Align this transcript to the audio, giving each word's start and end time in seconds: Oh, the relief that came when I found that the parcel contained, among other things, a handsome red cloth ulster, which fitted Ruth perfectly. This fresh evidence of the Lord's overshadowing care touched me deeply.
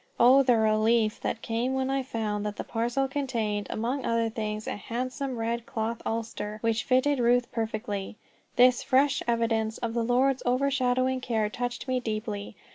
Oh, 0.19 0.41
the 0.41 0.57
relief 0.57 1.21
that 1.21 1.43
came 1.43 1.75
when 1.75 1.91
I 1.91 2.01
found 2.01 2.43
that 2.43 2.55
the 2.55 2.63
parcel 2.63 3.07
contained, 3.07 3.67
among 3.69 4.03
other 4.03 4.31
things, 4.31 4.65
a 4.65 4.75
handsome 4.75 5.37
red 5.37 5.67
cloth 5.67 6.01
ulster, 6.07 6.57
which 6.61 6.83
fitted 6.83 7.19
Ruth 7.19 7.51
perfectly. 7.51 8.15
This 8.55 8.81
fresh 8.81 9.21
evidence 9.27 9.77
of 9.77 9.93
the 9.93 10.03
Lord's 10.03 10.41
overshadowing 10.43 11.21
care 11.21 11.49
touched 11.51 11.87
me 11.87 11.99
deeply. 11.99 12.55